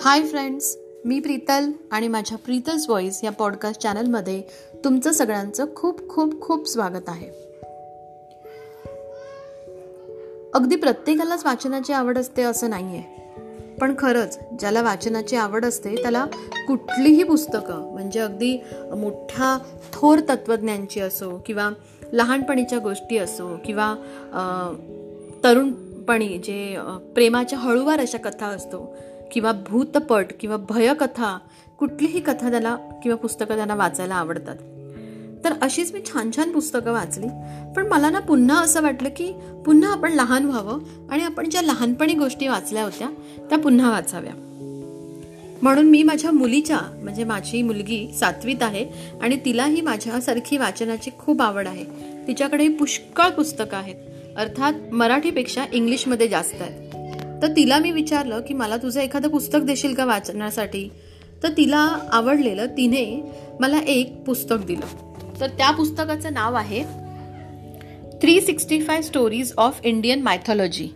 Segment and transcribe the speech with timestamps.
[0.00, 4.42] Hi friends मी प्रीतल आणि माझ्या प्रीतल्स voice या पॉडकास्ट चॅनलमध्ये
[4.84, 7.26] तुमचं सगळ्यांचं खूप खूप खूप स्वागत आहे.
[10.54, 13.16] अगदी प्रत्येकालाच वाचनाची आवड असते असं नाही आहे
[13.80, 16.26] पण खरंच ज्याला वाचनाची आवड असते त्याला
[16.66, 18.62] कुठलीही पुस्तकं म्हणजे अगदी
[18.96, 19.58] मोठ्या
[19.92, 21.70] थोर तत्त्वज्ञांची असो किंवा
[22.12, 23.94] लहानपणीच्या गोष्टी असो किंवा
[25.44, 26.76] तरुणपणी जे
[27.14, 28.96] प्रेमाच्या हळूवार अशा कथा असतो
[29.32, 31.38] किंवा भूतपट किंवा भयकथा
[31.78, 34.56] कुठलीही कथा त्याला किंवा पुस्तकं त्यांना वाचायला आवडतात.
[35.44, 37.26] तर अशीच मी छान छान पुस्तकं वाचली.
[37.76, 39.32] पण मला ना पुन्हा असं वाटलं की
[39.66, 40.78] पुन्हा आपण लहान व्हावं
[41.10, 43.08] आणि आपण ज्या लहानपणी गोष्टी वाचल्या होत्या
[43.50, 44.32] त्या पुन्हा वाचाव्या.
[45.62, 48.86] म्हणून मी माझ्या मुलीच्या म्हणजे माझी मुलगी सातवीत आहे
[49.22, 51.84] आणि तिलाही माझ्यासारखी वाचनाची खूप आवड आहे.
[52.26, 53.96] तिच्याकडे पुष्कळ पुस्तकं आहेत.
[54.36, 56.85] अर्थात मराठीपेक्षा इंग्लिशमध्ये जास्त आहेत.
[57.46, 60.88] तर तिला मी विचारलं की मला तुझं एखादं पुस्तक देशील का वाचण्यासाठी
[61.42, 64.86] तर तिला आवडलेलं तिने मला एक पुस्तक दिलं.
[65.40, 66.82] तर त्या पुस्तकाचं नाव आहे
[68.22, 70.88] three sixty five stories of Indian mythology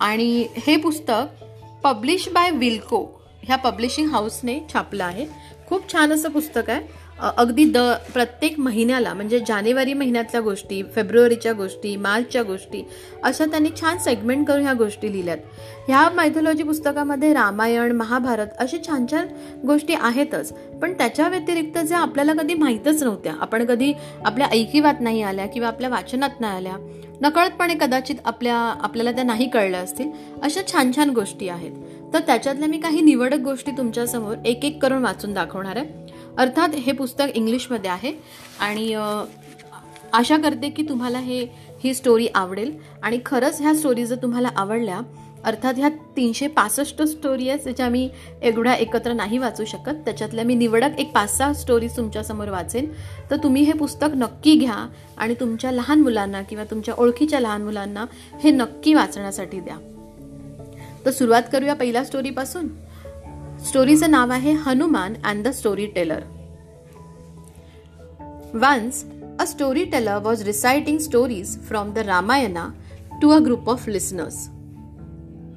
[0.00, 1.44] आणि हे पुस्तक
[1.84, 3.17] पब्लिश बाय विल्को
[3.48, 5.26] ह्या पब्लिशिंग हाऊसने छापलं आहे.
[5.68, 7.06] खूप छान असं पुस्तक आहे.
[7.18, 7.78] अगदी द
[8.14, 12.82] प्रत्येक महिन्याला म्हणजे जानेवारी महिन्यातल्या गोष्टी फेब्रुवारीच्या गोष्टी मार्चच्या गोष्टी
[13.24, 15.38] अशा त्यांनी छान सेगमेंट करून ह्या गोष्टी लिहिल्यात.
[15.88, 19.26] ह्या मायथोलॉजी पुस्तकामध्ये रामायण महाभारत असे छान छान
[19.66, 20.52] गोष्टी आहेतच.
[20.82, 23.92] पण त्याच्या व्यतिरिक्त ज्या आपल्याला कधी माहीतच नव्हत्या आपण कधी
[24.24, 26.76] आपल्या ऐकिवात नाही आल्या किंवा आपल्या वाचनात नाही आल्या
[27.22, 30.10] नकळतपणे कदाचित आपल्या आपल्याला त्या नाही कळल्या असतील
[30.42, 31.72] अशा छान छान गोष्टी आहेत.
[32.12, 36.06] तर त्याच्यातल्या मी काही निवडक गोष्टी तुमच्यासमोर एक एक करून वाचून दाखवणार आहे.
[36.38, 38.12] अर्थात हे पुस्तक इंग्लिशमध्ये आहे
[38.60, 38.92] आणि
[40.12, 41.46] आशा करते की तुम्हाला हे
[41.84, 42.76] ही स्टोरी आवडेल.
[43.02, 45.00] आणि खरंच ह्या स्टोरी जर तुम्हाला आवडल्या
[45.44, 48.08] अर्थात ह्या तीनशे पासष्ट स्टोरी आहेत ज्या मी
[48.42, 52.90] एवढ्या एकत्र नाही वाचू शकत त्याच्यातल्या मी निवडक एक पाच सहा स्टोरीज तुमच्यासमोर वाचेन.
[53.30, 54.86] तर तुम्ही हे पुस्तक नक्की घ्या
[55.16, 58.04] आणि तुमच्या लहान मुलांना किंवा तुमच्या ओळखीच्या लहान मुलांना
[58.42, 59.76] हे नक्की वाचण्यासाठी द्या.
[61.08, 62.66] तर सुरुवात करूया पहिल्या स्टोरीपासून
[63.66, 65.48] स्टोरीचं नाव आहे Hanuman and the
[65.86, 66.20] storyteller
[68.54, 69.04] once
[69.40, 69.44] a
[69.84, 72.68] storyteller was reciting stories from the Ramayana
[73.22, 74.48] to a group of listeners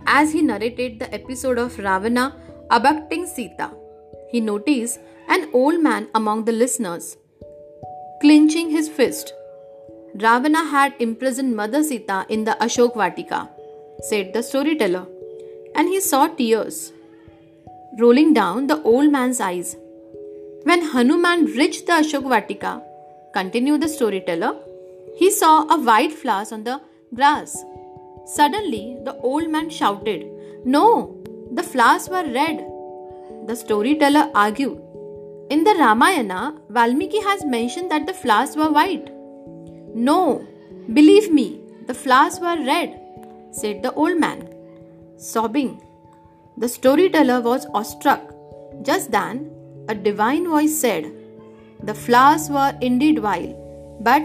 [0.08, 2.30] as he narrated the episode of Ravana
[2.72, 3.70] abducting Sita,
[4.32, 7.18] he noticed an old man among the listeners,
[8.22, 9.34] clenching his fist.
[10.16, 13.50] Ravana had imprisoned Mother Sita in the Ashok Vatika,
[14.02, 15.06] said the storyteller,
[15.82, 16.80] and he saw tears
[18.02, 19.70] rolling down the old man's eyes.
[20.64, 22.74] When Hanuman reached the Ashok Vatika,
[23.38, 24.52] continued the storyteller,
[25.16, 26.80] he saw a white flower on the
[27.16, 27.58] grass.
[28.36, 30.28] Suddenly, the old man shouted,
[30.66, 30.84] No,
[31.52, 32.64] the flowers were red.
[33.48, 34.80] The storyteller argued,
[35.50, 39.12] In the Ramayana, Valmiki has mentioned that the flowers were white.
[39.96, 40.46] No,
[40.94, 43.00] believe me, the flowers were red,
[43.52, 44.48] said the old man.
[45.22, 45.80] Sobbing,
[46.58, 48.34] the storyteller was awestruck.
[48.82, 49.52] Just then,
[49.88, 51.12] a divine voice said,
[51.84, 53.56] The flowers were indeed white,
[54.00, 54.24] but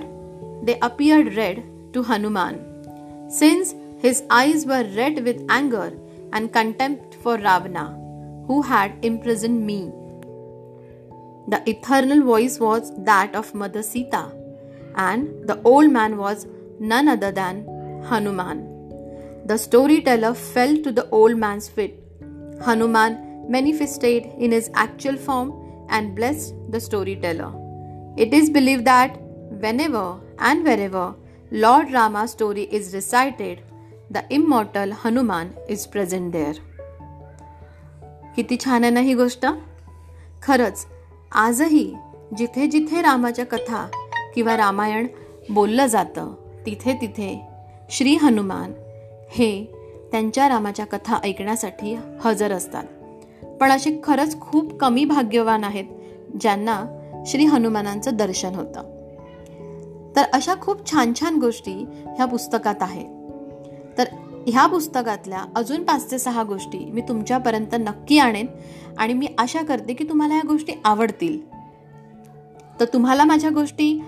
[0.63, 1.63] they appeared red
[1.93, 5.93] to Hanuman, since his eyes were red with anger
[6.33, 7.89] and contempt for Ravana,
[8.47, 9.93] who had imprisoned me.
[11.49, 14.33] The eternal voice was that of Mother Sita,
[14.95, 16.47] and the old man was
[16.81, 17.67] none other than
[18.09, 18.76] Hanuman.
[19.49, 21.95] The storyteller fell to the old man's feet
[22.65, 23.13] Hanuman
[23.49, 25.53] manifested in his actual form
[25.89, 27.53] and blessed the storyteller.
[28.17, 29.21] It is believed that
[29.65, 31.15] whenever and wherever
[31.53, 33.61] Lord Rama's story is recited,
[34.11, 36.57] the immortal Hanuman is present there.
[38.37, 39.47] किती छान आहे ना ही गोष्ट
[40.43, 40.87] खरंच
[41.45, 41.85] आजही
[42.39, 43.87] जिथे जिथे रामाच्या कथा
[44.35, 45.07] किंवा रामायण
[45.51, 46.35] बोललं जातं
[46.67, 47.31] तिथे तिथे
[47.91, 48.73] श्री हनुमान
[49.31, 49.65] हे
[50.13, 52.85] त्यांच्या रामाच्या कथा ऐकण्यासाठी हजर असतात.
[53.61, 55.85] पण असे खरंच खूप कमी भाग्यवान आहेत
[56.41, 56.85] ज्यांना
[57.27, 58.97] श्री हनुमानांचं दर्शन होतं.
[60.17, 61.73] तर अशा खूप छान छान गोष्टी
[62.17, 63.07] ह्या पुस्तकात आहेत.
[63.99, 64.05] तर
[64.47, 68.47] ह्या पुस्तकातल्या अजून पाच ते सहा गोष्टी मी तुमच्यापर्यंत नक्की आणेन
[68.99, 71.57] आणि मी आशा करते की तुम्हाला ह्या गोष्टी आवडतील.
[72.81, 74.03] तर तुम्हाला माझ्या गोष्टी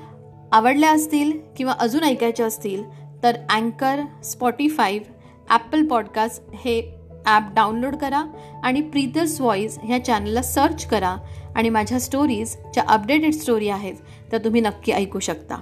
[0.52, 2.84] आवडल्या असतील किंवा अजून ऐकायच्या असतील
[3.22, 5.06] तर अँकर स्पॉटीफाईव्ह
[5.50, 6.80] ॲपल पॉडकास्ट हे
[7.26, 8.22] ॲप डाउनलोड करा
[8.64, 11.16] आणि प्रीतर्स व्हॉईस ह्या चॅनलला सर्च करा
[11.56, 13.94] आणि माझ्या स्टोरीज ज्या अपडेटेड स्टोरी आहेत
[14.30, 15.56] त्या तुम्ही नक्की ऐकू शकता.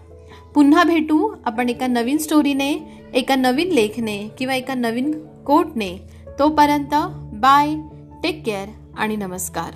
[0.54, 2.70] पुन्हा भेटू आपण एका नवीन स्टोरीने
[3.14, 5.12] एका नवीन लेखने किंवा एका नवीन
[5.46, 5.96] कोटने
[6.38, 6.94] तोपर्यंत
[7.40, 7.74] बाय
[8.22, 8.68] टेक केअर
[8.98, 9.72] आणि नमस्कार.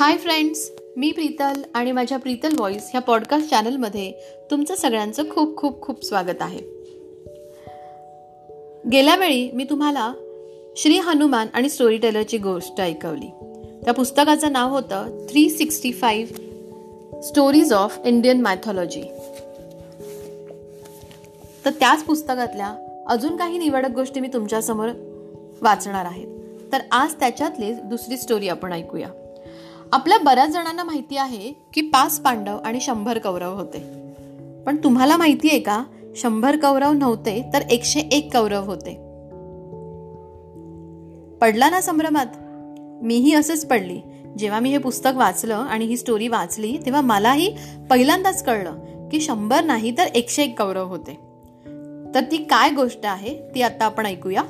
[0.00, 4.12] हाय फ्रेंड्स मी प्रीतल आणि माझ्या प्रीतल व्हॉइस ह्या पॉडकास्ट चॅनलमध्ये
[4.50, 6.58] तुमचं सगळ्यांचं खूप खूप खूप स्वागत आहे.
[8.92, 10.12] गेल्या वेळी मी तुम्हाला
[10.76, 13.26] श्री हनुमान आणि स्टोरी टेलरची गोष्ट ऐकवली.
[13.84, 19.02] त्या पुस्तकाचं नाव होतं three sixty five stories of Indian mythology
[21.64, 24.88] तर त्याच पुस्तकातल्या अजून काही निवडक गोष्टी मी तुमच्यासमोर
[25.62, 26.28] वाचणार आहेत
[26.72, 29.08] तर आज त्याच्यातली दुसरी स्टोरी आपण ऐकूया.
[29.92, 33.78] आपल्या बऱ्याच जणांना माहिती आहे की पाच पांडव आणि शंभर कौरव होते.
[34.66, 35.84] पण तुम्हाला माहिती आहे का
[36.16, 38.94] शंभर कौरव नव्हते तर एकशे एक कौरव होते.
[41.40, 42.26] पडला ना संभ्रमात?
[43.04, 44.00] मीही असंच पडली.
[44.38, 47.56] जेव्हा मी हे पुस्तक वाचलं आणि ही स्टोरी वाचली तेव्हा मलाही
[47.90, 48.74] पहिल्यांदाच कळलं
[49.08, 51.12] की शंभर नाही तर एकशे एक कौरव होते.
[52.14, 54.42] तर ती काय गोष्ट आहे ती आता आपण ऐकूया.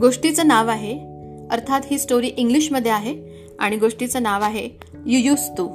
[0.00, 1.11] गोष्टीचं नाव आहे
[1.52, 3.14] अर्थात ही स्टोरी इंग्लिशमध्ये आहे
[3.60, 4.68] आणि गोष्टीचं नाव आहे
[5.06, 5.68] युयुस्तू.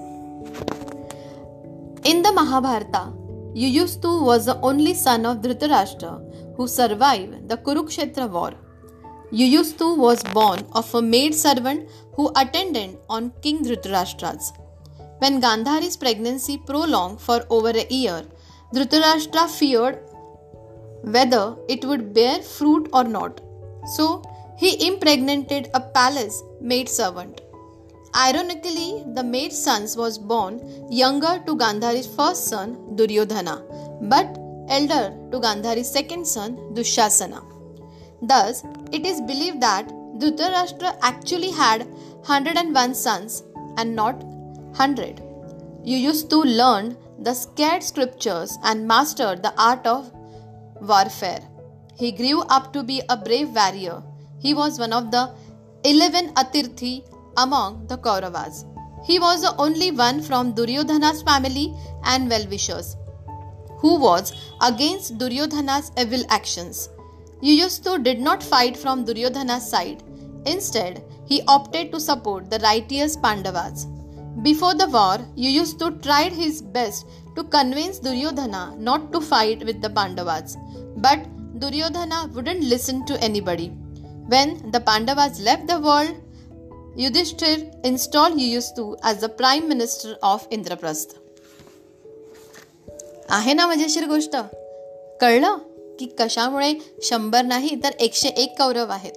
[2.06, 3.04] In the Mahabharata
[3.56, 6.08] युयुस्तू was the only son of Dhritarashtra
[6.58, 8.52] who survive the Kurukshetra war
[9.32, 11.88] युयुस्तू was born of a made servant
[12.18, 14.52] who attendant on king धृतराष्ट्राज
[15.22, 18.24] Wien गांधारीज pregnancy prolonged for over a year
[18.74, 20.06] धृतराष्ट्रा feared
[21.16, 23.40] whether it would bear fruit or not.
[23.96, 24.08] So,
[24.58, 27.42] he impregnated a palace maid servant.
[28.16, 30.54] Ironically, the maid son was born
[30.90, 33.64] younger to Gandhari's first son Duryodhana,
[34.02, 34.38] but
[34.70, 37.44] elder to Gandhari's second son Dushasana.
[38.22, 39.88] Thus, it is believed that
[40.20, 41.86] Dhritarashtra actually had
[42.26, 43.44] 101 sons
[43.78, 45.22] and not 100.
[45.84, 50.12] You used to learn the scared scriptures and master the art of
[50.82, 51.42] warfare.
[51.96, 54.02] He grew up to be a brave warrior
[54.40, 55.34] he was one of the
[55.84, 57.04] 11 Atirthi
[57.38, 58.66] among the Kauravas.
[59.06, 61.74] He was the only one from Duryodhana's family
[62.04, 62.96] and well-wishers
[63.80, 66.90] who was against Duryodhana's evil actions.
[67.42, 70.04] Yuyustu did not fight from Duryodhana's side.
[70.46, 73.86] Instead, he opted to support the righteous Pandavas.
[74.42, 79.90] Before the war, Yuyustu tried his best to convince Duryodhana not to fight with the
[79.90, 80.58] Pandavas.
[80.98, 81.28] But
[81.60, 83.76] Duryodhana wouldn't listen to anybody.
[84.32, 86.16] When the Pandavas left the world,
[86.98, 91.16] Yudhishthir installed Yuyustu as the prime minister of Indraprastha.
[93.30, 94.36] आहे ना मजेशीर गोष्ट
[95.22, 95.58] कळलं
[96.00, 99.12] की कशामुळे शंभर नाही तर एकशे एक कौरव आहेत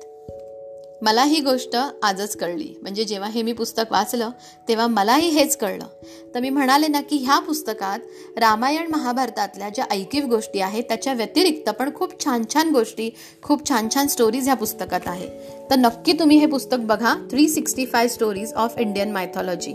[1.02, 2.68] मला ही गोष्ट आजच कळली.
[2.82, 4.30] म्हणजे जेव्हा हे मी पुस्तक वाचलं
[4.68, 5.86] तेव्हा मलाही हेच कळलं.
[6.34, 11.70] तर मी म्हणाले ना की ह्या पुस्तकात रामायण महाभारतातल्या ज्या ऐकीव गोष्टी आहेत त्याच्या व्यतिरिक्त
[11.70, 13.10] पण खूप छान छान गोष्टी
[13.42, 15.28] खूप छान छान स्टोरीज ह्या पुस्तकात आहे.
[15.70, 19.74] तर नक्की तुम्ही हे पुस्तक बघा three sixty five stories of Indian mythology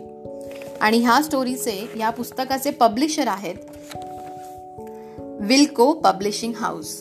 [0.82, 3.56] आणि ह्या स्टोरीचे या पुस्तकाचे पब्लिशर आहेत
[5.42, 6.96] विल्को पब्लिशिंग हाऊस.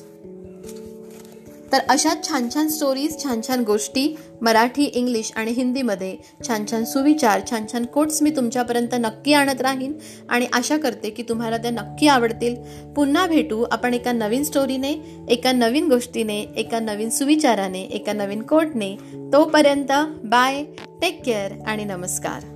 [1.74, 4.06] तर अशा छान छान स्टोरीज छान छान गोष्टी
[4.42, 6.16] मराठी इंग्लिश आणि हिंदीमध्ये
[6.46, 9.92] छान छान सुविचार छान छान कोट्स मी तुमच्यापर्यंत नक्की आणत राहीन.
[10.28, 12.54] आणि आशा करते की तुम्हाला त्या नक्की आवडतील.
[12.96, 14.94] पुन्हा भेटू आपण एका नवीन स्टोरीने
[15.28, 18.96] एका नवीन गोष्टीने एका नवीन सुविचाराने एका नवीन कोटने
[19.32, 19.92] तोपर्यंत
[20.24, 20.64] बाय
[21.00, 22.53] टेक केअर आणि नमस्कार.